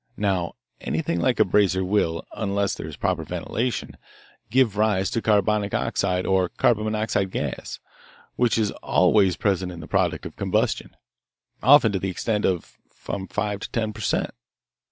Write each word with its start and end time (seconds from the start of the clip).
Now, 0.17 0.53
anything 0.79 1.19
like 1.21 1.39
a 1.39 1.45
brazier 1.45 1.83
will, 1.85 2.25
unless 2.35 2.73
there 2.73 2.87
is 2.87 2.97
proper 2.97 3.23
ventilation, 3.23 3.97
give 4.49 4.75
rise 4.75 5.11
to 5.11 5.21
carbonic 5.21 5.75
oxide 5.75 6.25
or 6.25 6.49
carbon 6.49 6.85
monoxide 6.85 7.29
gas, 7.29 7.79
which 8.35 8.57
is 8.57 8.71
always 8.81 9.37
present 9.37 9.71
in 9.71 9.79
the 9.79 9.87
products 9.87 10.25
of 10.25 10.35
combustion, 10.35 10.97
often 11.61 11.91
to 11.91 11.99
the 11.99 12.09
extent 12.09 12.45
of 12.45 12.79
from 12.91 13.27
five 13.27 13.59
to 13.59 13.69
ten 13.69 13.93
per 13.93 14.01
cent. 14.01 14.31